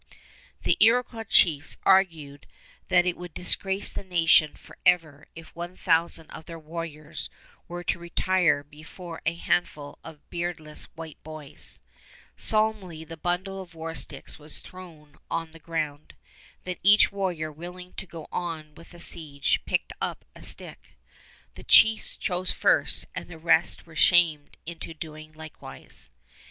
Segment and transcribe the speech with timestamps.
[0.63, 2.47] The Iroquois chiefs argued
[2.87, 7.29] that it would disgrace the nation forever if one thousand of their warriors
[7.67, 11.79] were to retire before a handful of beardless white boys.
[12.35, 16.15] Solemnly the bundle of war sticks was thrown on the ground.
[16.63, 20.97] Then each warrior willing to go on with the siege picked up a stick.
[21.53, 26.09] The chiefs chose first and the rest were shamed into doing likewise.